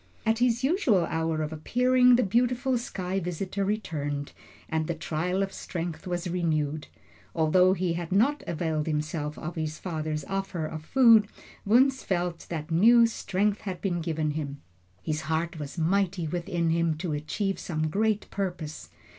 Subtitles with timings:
[0.25, 4.31] At his usual hour of appearing, the beautiful sky visitor returned,
[4.67, 6.87] and the trial of strength was renewed.
[7.35, 11.27] Although he had not availed himself of his father's offer of food,
[11.67, 14.59] Wunzh felt that new strength had been given him.
[15.03, 18.89] His heart was mighty within him to achieve some great purpose.